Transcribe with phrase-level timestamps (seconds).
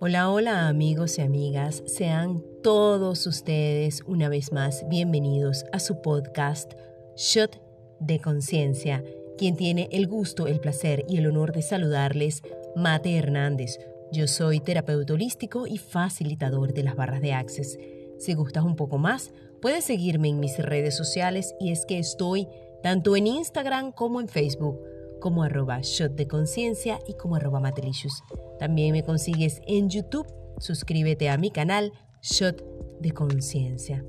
[0.00, 6.72] Hola, hola amigos y amigas, sean todos ustedes una vez más bienvenidos a su podcast
[7.16, 7.60] Shot
[7.98, 9.02] de Conciencia.
[9.38, 12.42] Quien tiene el gusto, el placer y el honor de saludarles,
[12.76, 13.80] Mate Hernández.
[14.12, 17.76] Yo soy terapeuta holístico y facilitador de las barras de Access.
[18.20, 22.46] Si gustas un poco más, puedes seguirme en mis redes sociales y es que estoy
[22.84, 24.78] tanto en Instagram como en Facebook
[25.20, 28.22] como arroba shot de conciencia y como arroba matelicious.
[28.58, 30.26] También me consigues en YouTube.
[30.58, 32.62] Suscríbete a mi canal Shot
[33.00, 34.04] de Conciencia.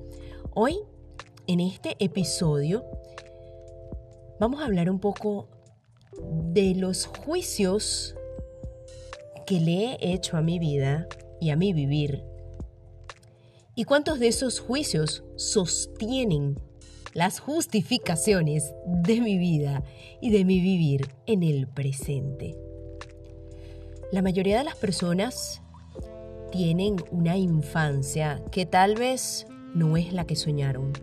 [0.56, 0.80] Hoy,
[1.48, 2.84] en este episodio,
[4.40, 5.48] vamos a hablar un poco
[6.22, 8.16] de los juicios
[9.46, 11.08] que le he hecho a mi vida
[11.40, 12.24] y a mi vivir.
[13.76, 16.60] ¿Y cuántos de esos juicios sostienen
[17.14, 19.84] las justificaciones de mi vida
[20.22, 22.56] y de mi vivir en el presente.
[24.12, 25.62] La mayoría de las personas
[26.52, 30.94] tienen una infancia que tal vez no es la que soñaron.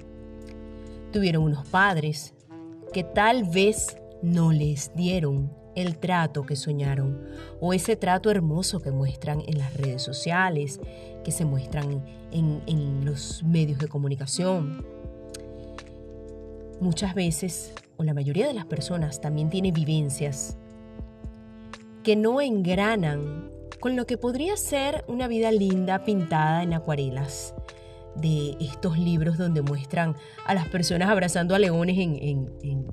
[1.12, 2.34] Tuvieron unos padres
[2.92, 7.20] que tal vez no les dieron el trato que soñaron
[7.60, 10.80] o ese trato hermoso que muestran en las redes sociales,
[11.22, 12.02] que se muestran
[12.32, 14.84] en, los medios de comunicación
[16.80, 20.58] Muchas veces, o la mayoría de las personas, también tiene vivencias
[22.02, 27.54] que no engranan con lo que podría ser una vida linda pintada en acuarelas
[28.14, 32.86] de estos libros donde muestran a las personas abrazando a leones en, en,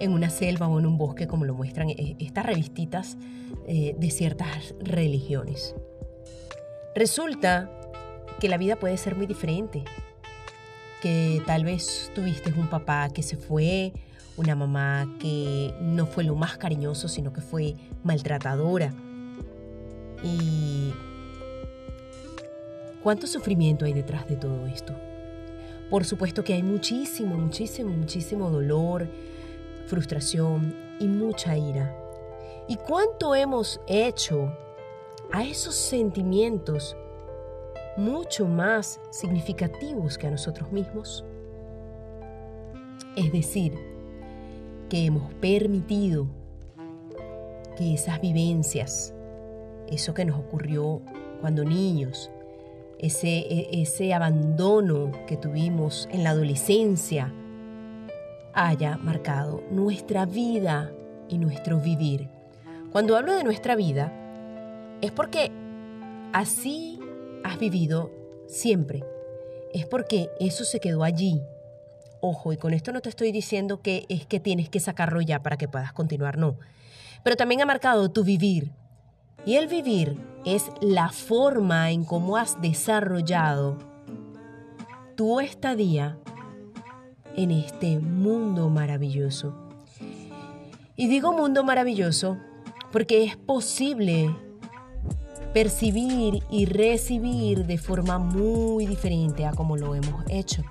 [0.12, 3.16] una selva o en un bosque, como lo muestran eh, estas revistitas
[3.66, 5.74] eh, de ciertas religiones.
[6.94, 7.70] Resulta
[8.40, 9.84] que la vida puede ser muy diferente
[11.00, 13.92] que tal vez tuviste un papá que se fue,
[14.36, 18.92] una mamá que no fue lo más cariñoso, sino que fue maltratadora.
[20.22, 20.92] Y
[23.02, 24.94] cuánto sufrimiento hay detrás de todo esto.
[25.90, 29.08] Por supuesto que hay muchísimo, muchísimo, muchísimo dolor,
[29.86, 31.96] frustración y mucha ira.
[32.68, 34.56] ¿Y cuánto hemos hecho
[35.32, 36.96] a esos sentimientos
[37.96, 41.24] mucho más significativos que a nosotros mismos.
[43.16, 43.74] Es decir,
[44.88, 46.26] que hemos permitido
[47.76, 49.14] que esas vivencias,
[49.88, 51.00] eso que nos ocurrió
[51.40, 52.30] cuando niños,
[52.98, 57.32] ese, e, ese abandono que tuvimos en la adolescencia,
[58.52, 60.92] haya marcado nuestra vida
[61.28, 62.28] y nuestro vivir.
[62.92, 64.12] Cuando hablo de nuestra vida,
[65.00, 65.50] es porque
[66.32, 66.99] así
[67.44, 68.10] has vivido
[68.46, 69.04] siempre.
[69.72, 71.42] Es porque eso se quedó allí.
[72.20, 75.42] Ojo, y con esto no te estoy diciendo que es que tienes que sacarlo ya
[75.42, 76.58] para que puedas continuar, no.
[77.22, 78.72] Pero también ha marcado tu vivir.
[79.46, 83.78] Y el vivir es la forma en cómo has desarrollado
[85.16, 86.18] tu estadía
[87.36, 89.54] en este mundo maravilloso.
[90.96, 92.36] Y digo mundo maravilloso
[92.92, 94.34] porque es posible
[95.52, 100.62] percibir y recibir de forma muy diferente a como lo hemos hecho.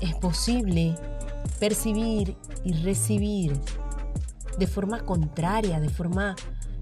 [0.00, 0.94] Es posible
[1.58, 3.58] percibir y recibir
[4.58, 6.36] de forma contraria, de forma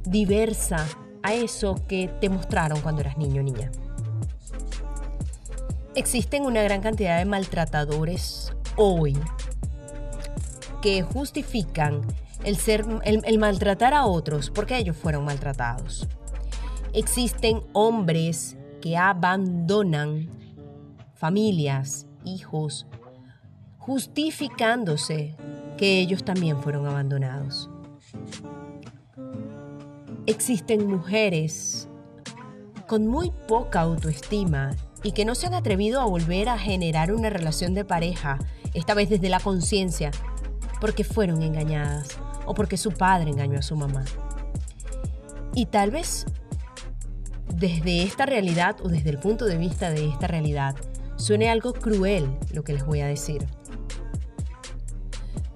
[0.05, 0.85] diversa
[1.23, 3.71] a eso que te mostraron cuando eras niño o niña.
[5.95, 9.17] Existen una gran cantidad de maltratadores hoy
[10.81, 12.01] que justifican
[12.45, 16.09] el, ser, el maltratar a otros porque ellos fueron maltratados.
[16.95, 20.29] Existen hombres que abandonan
[21.15, 22.87] familias, hijos,
[23.79, 25.37] justificándose
[25.79, 27.71] que ellos también fueron abandonados.
[30.27, 31.89] Existen mujeres
[32.87, 37.31] con muy poca autoestima y que no se han atrevido a volver a generar una
[37.31, 38.39] relación de pareja,
[38.75, 40.11] esta vez desde la conciencia,
[40.81, 44.05] porque fueron engañadas o porque su padre engañó a su mamá.
[45.55, 46.27] Y tal vez
[47.63, 50.75] desde esta realidad o desde el punto de vista de esta realidad,
[51.15, 53.47] suene algo cruel lo que les voy a decir.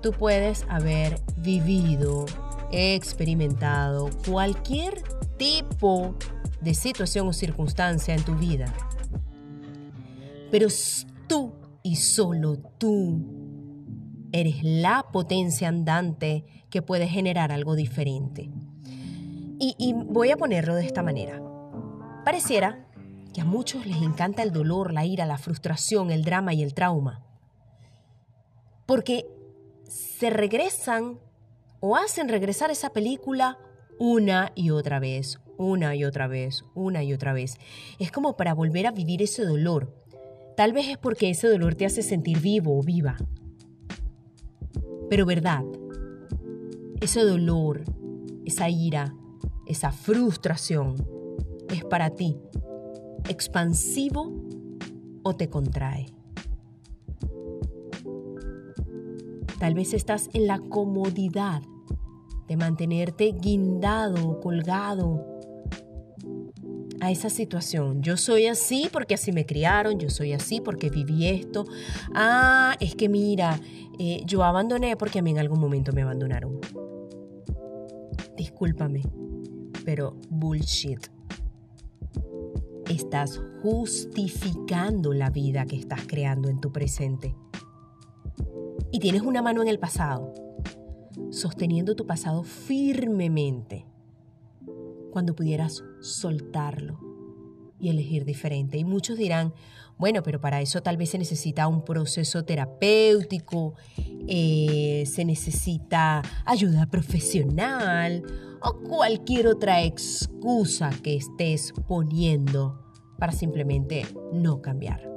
[0.01, 2.27] Tú puedes haber vivido,
[2.71, 5.03] experimentado cualquier
[5.37, 6.15] tipo
[6.61, 8.73] de situación o circunstancia en tu vida.
[10.53, 10.69] Pero
[11.27, 13.21] tú y solo tú
[14.31, 18.49] eres la potencia andante que puede generar algo diferente.
[19.59, 21.43] Y, y voy a ponerlo de esta manera.
[22.27, 22.85] Pareciera
[23.33, 26.75] que a muchos les encanta el dolor, la ira, la frustración, el drama y el
[26.75, 27.25] trauma.
[28.85, 29.29] Porque
[29.85, 31.21] se regresan
[31.79, 33.59] o hacen regresar esa película
[34.01, 37.59] una y otra vez, una y otra vez, una y otra vez.
[38.01, 39.95] Es como para volver a vivir ese dolor.
[40.57, 43.17] Tal vez es porque ese dolor te hace sentir vivo o viva.
[45.09, 45.63] Pero verdad,
[47.01, 47.85] ese dolor,
[48.45, 49.15] esa ira,
[49.69, 51.16] esa frustración
[51.71, 52.37] es para ti
[53.29, 54.33] expansivo
[55.23, 56.07] o te contrae.
[59.59, 61.63] Tal vez estás en la comodidad
[62.47, 65.25] de mantenerte guindado o colgado
[67.01, 68.03] a esa situación.
[68.03, 71.65] Yo soy así porque así me criaron, yo soy así porque viví esto.
[72.15, 73.61] Ah, es que mira,
[73.99, 76.61] eh, yo abandoné porque a mí en algún momento me abandonaron.
[78.37, 79.03] Discúlpame,
[79.85, 81.16] pero bullshit.
[82.97, 87.35] Estás justificando la vida que estás creando en tu presente.
[88.91, 90.33] Y tienes una mano en el pasado,
[91.31, 93.85] sosteniendo tu pasado firmemente
[95.11, 96.99] cuando pudieras soltarlo
[97.79, 98.79] y elegir diferente.
[98.79, 99.53] Y muchos dirán,
[99.99, 103.75] bueno, pero para eso tal vez se necesita un proceso terapéutico,
[104.27, 108.23] eh, se necesita ayuda profesional
[108.63, 112.86] o cualquier otra excusa que estés poniendo
[113.19, 115.11] para simplemente no cambiar.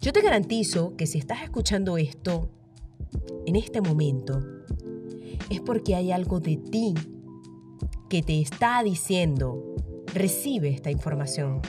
[0.00, 2.50] Yo te garantizo que si estás escuchando esto
[3.46, 4.40] en este momento,
[5.50, 6.94] es porque hay algo de ti
[8.08, 9.74] que te está diciendo,
[10.12, 11.60] recibe esta información.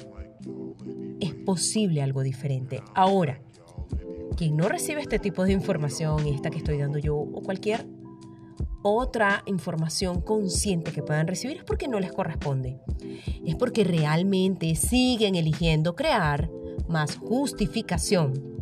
[1.20, 2.82] Es posible algo diferente.
[2.94, 3.42] Ahora,
[4.36, 7.86] quien no recibe este tipo de información, esta que estoy dando yo, o cualquier
[8.88, 12.80] otra información consciente que puedan recibir, es porque no les corresponde.
[13.44, 16.52] Es porque realmente siguen eligiendo crear
[16.88, 18.62] más justificación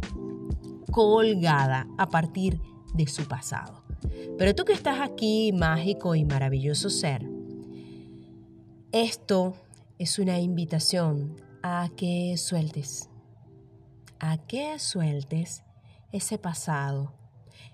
[0.91, 2.61] colgada a partir
[2.93, 3.83] de su pasado.
[4.37, 7.27] Pero tú que estás aquí, mágico y maravilloso ser,
[8.93, 9.55] esto
[9.99, 13.09] es una invitación a que sueltes,
[14.21, 15.63] a que sueltes
[16.13, 17.11] ese pasado,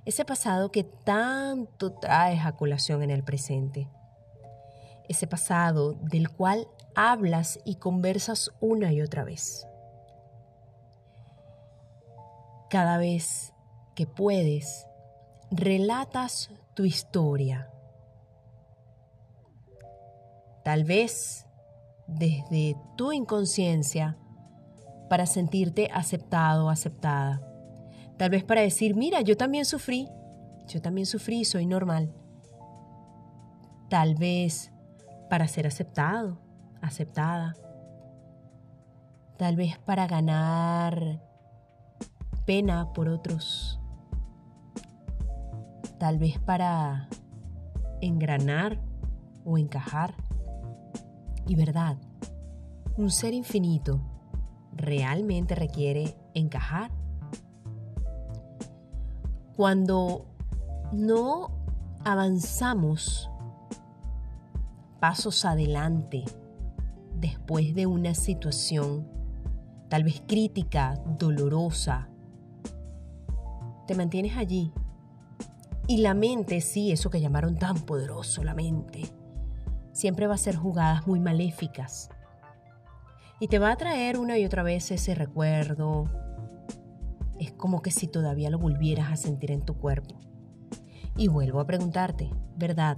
[0.05, 3.89] ese pasado que tanto traes a colación en el presente,
[5.07, 9.67] ese pasado del cual hablas y conversas una y otra vez.
[12.69, 13.53] Cada vez
[13.95, 14.85] que puedes,
[15.51, 17.69] relatas tu historia
[20.69, 21.47] tal vez
[22.05, 24.17] desde tu inconsciencia,
[25.09, 27.41] para sentirte aceptado aceptada.
[28.19, 30.09] Tal vez para decir, mira, yo también sufrí,
[30.67, 32.13] yo también sufrí, soy normal.
[33.89, 34.73] Tal vez
[35.29, 36.37] para ser aceptado,
[36.81, 37.55] aceptada.
[39.37, 41.21] Tal vez para ganar
[42.45, 43.79] pena por otros.
[45.97, 47.07] Tal vez para
[48.01, 48.81] engranar
[49.45, 50.13] o encajar
[51.47, 51.95] y verdad.
[52.97, 54.01] Un ser infinito
[54.73, 56.91] realmente requiere encajar.
[59.59, 60.25] Cuando
[60.93, 61.51] no
[62.05, 63.29] avanzamos
[65.01, 66.23] pasos adelante
[67.15, 69.05] después de una situación
[69.89, 72.07] tal vez crítica, dolorosa,
[73.85, 74.71] te mantienes allí.
[75.87, 79.11] Y la mente, sí, eso que llamaron tan poderoso, la mente,
[79.91, 82.09] siempre va a ser jugadas muy maléficas.
[83.41, 86.28] Y te va a traer una y otra vez ese recuerdo.
[87.39, 90.15] Es como que si todavía lo volvieras a sentir en tu cuerpo.
[91.17, 92.97] Y vuelvo a preguntarte, ¿verdad?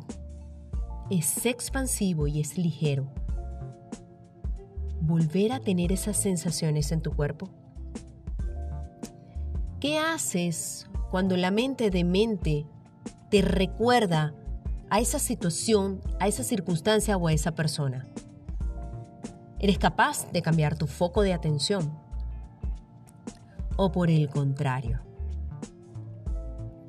[1.09, 3.07] Es expansivo y es ligero.
[4.99, 7.49] ¿Volver a tener esas sensaciones en tu cuerpo?
[9.79, 12.65] ¿Qué haces cuando la mente de mente
[13.29, 14.33] te recuerda
[14.91, 18.05] a esa situación, a esa circunstancia o a esa persona.
[19.57, 21.97] ¿Eres capaz de cambiar tu foco de atención?
[23.77, 24.99] ¿O por el contrario?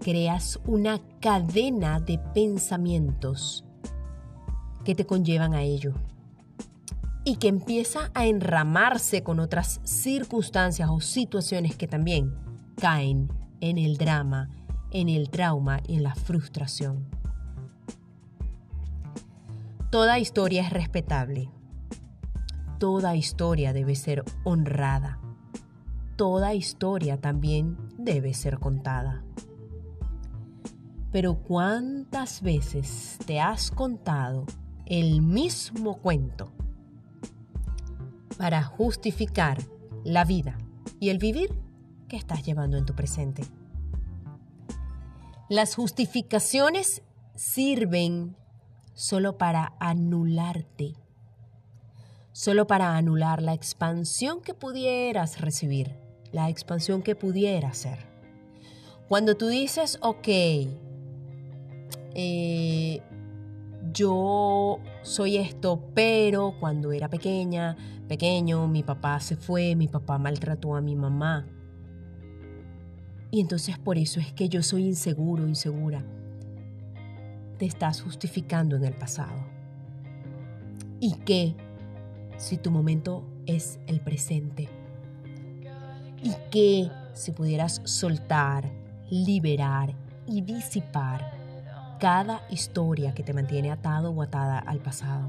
[0.00, 3.64] Creas una cadena de pensamientos
[4.84, 5.94] que te conllevan a ello
[7.24, 12.34] y que empieza a enramarse con otras circunstancias o situaciones que también
[12.76, 14.50] caen en el drama,
[14.90, 17.06] en el trauma y en la frustración.
[19.90, 21.50] Toda historia es respetable.
[22.78, 25.20] Toda historia debe ser honrada.
[26.22, 29.24] Toda historia también debe ser contada.
[31.10, 34.46] Pero ¿cuántas veces te has contado
[34.86, 36.52] el mismo cuento
[38.38, 39.58] para justificar
[40.04, 40.58] la vida
[41.00, 41.58] y el vivir
[42.06, 43.42] que estás llevando en tu presente?
[45.48, 47.02] Las justificaciones
[47.34, 48.36] sirven
[48.94, 50.94] solo para anularte,
[52.30, 56.00] solo para anular la expansión que pudieras recibir,
[56.32, 57.98] la expansión que pudiera ser.
[59.08, 60.28] Cuando tú dices, ok,
[62.14, 63.00] eh,
[63.92, 67.76] yo soy esto, pero cuando era pequeña,
[68.08, 71.46] pequeño, mi papá se fue, mi papá maltrató a mi mamá.
[73.30, 76.04] Y entonces por eso es que yo soy inseguro, insegura.
[77.58, 79.46] Te estás justificando en el pasado.
[81.00, 81.54] ¿Y qué
[82.36, 84.81] si tu momento es el presente?
[86.22, 88.70] ¿Y qué si pudieras soltar,
[89.10, 89.92] liberar
[90.26, 91.32] y disipar
[91.98, 95.28] cada historia que te mantiene atado o atada al pasado?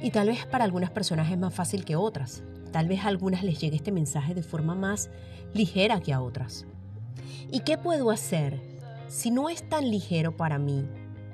[0.00, 2.44] Y tal vez para algunas personas es más fácil que otras.
[2.70, 5.10] Tal vez a algunas les llegue este mensaje de forma más
[5.52, 6.64] ligera que a otras.
[7.50, 8.60] ¿Y qué puedo hacer
[9.08, 10.86] si no es tan ligero para mí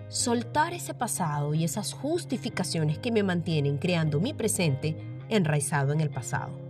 [0.09, 4.97] soltar ese pasado y esas justificaciones que me mantienen creando mi presente
[5.28, 6.63] enraizado en el pasado?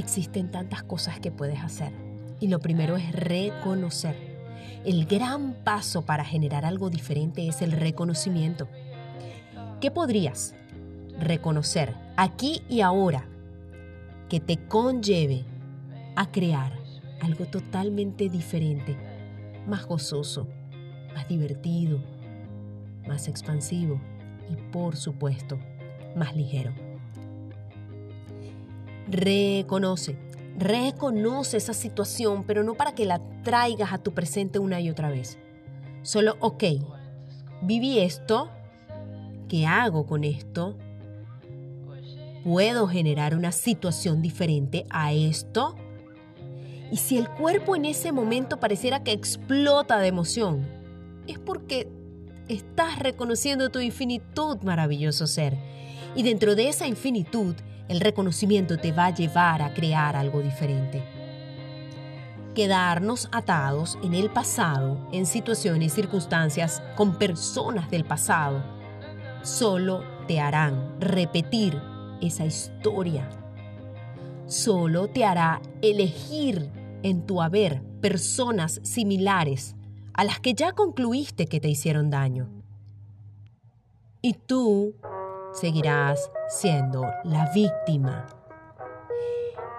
[0.00, 1.92] Existen tantas cosas que puedes hacer
[2.40, 4.16] y lo primero es reconocer.
[4.86, 8.66] El gran paso para generar algo diferente es el reconocimiento.
[9.78, 10.54] ¿Qué podrías
[11.18, 13.26] reconocer aquí y ahora
[14.30, 15.44] que te conlleve
[16.16, 16.72] a crear
[17.20, 18.96] algo totalmente diferente,
[19.66, 20.48] más gozoso,
[21.14, 21.98] más divertido,
[23.06, 24.00] más expansivo
[24.50, 25.58] y por supuesto
[26.16, 26.89] más ligero.
[29.10, 30.16] Reconoce,
[30.56, 35.10] reconoce esa situación, pero no para que la traigas a tu presente una y otra
[35.10, 35.36] vez.
[36.02, 36.64] Solo, ok,
[37.62, 38.50] viví esto,
[39.48, 40.76] ¿qué hago con esto?
[42.44, 45.74] ¿Puedo generar una situación diferente a esto?
[46.92, 50.66] Y si el cuerpo en ese momento pareciera que explota de emoción,
[51.26, 51.88] es porque
[52.48, 55.56] estás reconociendo tu infinitud, maravilloso ser.
[56.14, 57.54] Y dentro de esa infinitud,
[57.90, 61.02] el reconocimiento te va a llevar a crear algo diferente.
[62.54, 68.62] Quedarnos atados en el pasado, en situaciones y circunstancias con personas del pasado,
[69.42, 71.82] solo te harán repetir
[72.20, 73.28] esa historia.
[74.46, 76.70] Solo te hará elegir
[77.02, 79.74] en tu haber personas similares
[80.14, 82.48] a las que ya concluiste que te hicieron daño.
[84.22, 84.94] Y tú
[85.52, 88.26] seguirás siendo la víctima.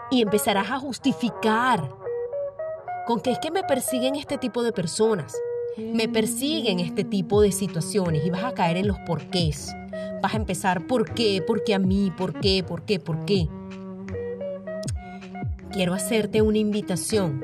[0.10, 1.90] Y empezarás a justificar
[3.08, 5.36] con que es que me persiguen este tipo de personas,
[5.78, 9.74] me persiguen este tipo de situaciones y vas a caer en los porqués.
[10.22, 11.42] Vas a empezar, ¿por qué?
[11.46, 12.12] ¿Por qué a mí?
[12.16, 12.64] ¿Por qué?
[12.68, 13.00] ¿Por qué?
[13.00, 13.48] ¿Por qué?
[15.72, 17.44] quiero hacerte una invitación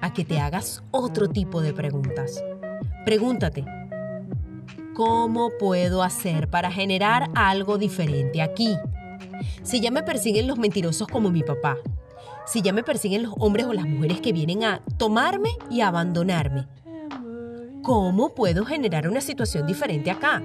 [0.00, 2.44] a que te hagas otro tipo de preguntas.
[3.04, 3.64] Pregúntate,
[4.94, 8.76] ¿cómo puedo hacer para generar algo diferente aquí?
[9.62, 11.76] Si ya me persiguen los mentirosos como mi papá,
[12.46, 16.66] si ya me persiguen los hombres o las mujeres que vienen a tomarme y abandonarme,
[17.82, 20.42] ¿cómo puedo generar una situación diferente acá?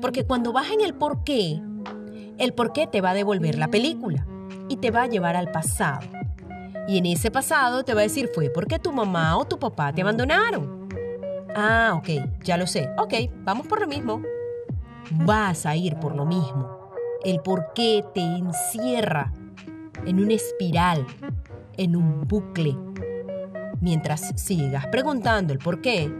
[0.00, 1.60] Porque cuando vas en el por qué,
[2.38, 4.26] el por qué te va a devolver la película
[4.68, 6.06] y te va a llevar al pasado.
[6.86, 9.92] Y en ese pasado te va a decir, fue porque tu mamá o tu papá
[9.92, 10.85] te abandonaron.
[11.58, 12.08] Ah, ok,
[12.44, 12.90] ya lo sé.
[12.98, 14.20] Ok, vamos por lo mismo.
[15.10, 16.90] Vas a ir por lo mismo.
[17.24, 19.32] El por qué te encierra
[20.04, 21.06] en una espiral,
[21.78, 22.76] en un bucle.
[23.80, 26.12] Mientras sigas preguntando el por qué,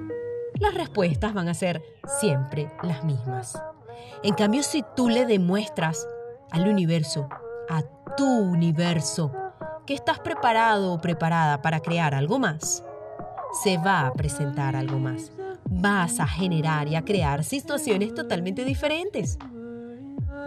[0.59, 1.83] las respuestas van a ser
[2.19, 3.61] siempre las mismas.
[4.23, 6.09] En cambio, si tú le demuestras
[6.51, 7.29] al universo,
[7.69, 7.83] a
[8.17, 9.33] tu universo,
[9.85, 12.83] que estás preparado o preparada para crear algo más,
[13.63, 15.33] se va a presentar algo más.
[15.69, 19.39] Vas a generar y a crear situaciones totalmente diferentes.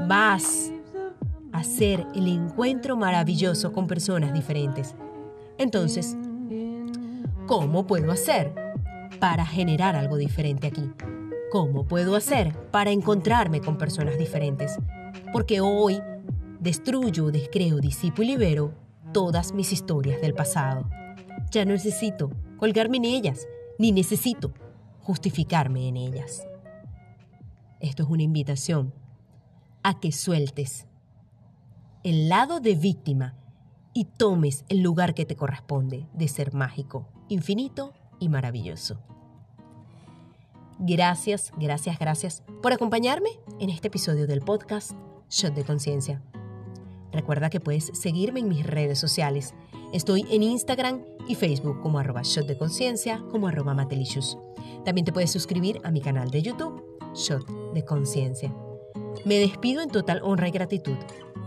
[0.07, 0.71] Vas
[1.51, 4.95] a hacer el encuentro maravilloso con personas diferentes.
[5.57, 6.15] Entonces,
[7.47, 8.53] ¿cómo puedo hacer
[9.19, 10.89] para generar algo diferente aquí?
[11.51, 14.77] ¿Cómo puedo hacer para encontrarme con personas diferentes?
[15.33, 15.99] Porque hoy
[16.59, 18.73] destruyo, descreo, disipo y libero
[19.11, 20.98] todas mis historias del pasado.
[21.51, 24.53] Ya no necesito colgarme en ellas, ni necesito
[25.01, 26.45] justificarme en ellas.
[27.79, 28.93] Esto es una invitación
[29.83, 30.85] a que sueltes
[32.03, 33.35] el lado de víctima
[33.93, 38.99] y tomes el lugar que te corresponde de ser mágico, infinito y maravilloso.
[40.79, 43.29] Gracias, gracias, gracias por acompañarme
[43.59, 44.91] en este episodio del podcast
[45.29, 46.21] Shot de Conciencia.
[47.19, 49.53] Recuerda que puedes seguirme en mis redes sociales.
[49.91, 54.37] Estoy en Instagram y Facebook como arroba shot de conciencia, como arroba matelicious.
[54.85, 56.81] También te puedes suscribir a mi canal de YouTube,
[57.13, 58.55] Shot de Conciencia.
[59.25, 60.95] Me despido en total honra y gratitud.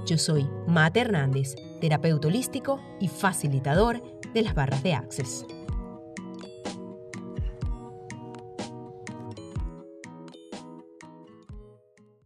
[0.04, 4.02] Yo soy Mate Hernández, terapeuta holístico y facilitador
[4.34, 5.46] de las barras de Access.